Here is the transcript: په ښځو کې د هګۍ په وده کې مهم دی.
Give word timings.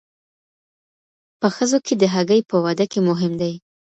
په 1.39 1.47
ښځو 1.55 1.77
کې 1.85 1.93
د 2.01 2.03
هګۍ 2.13 2.41
په 2.49 2.55
وده 2.65 2.85
کې 2.91 2.99
مهم 3.09 3.31
دی. 3.41 3.53